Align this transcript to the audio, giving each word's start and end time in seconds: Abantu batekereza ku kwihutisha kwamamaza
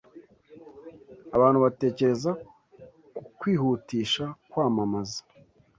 Abantu 1.35 1.57
batekereza 1.65 2.29
ku 3.15 3.21
kwihutisha 3.39 4.23
kwamamaza 4.49 5.21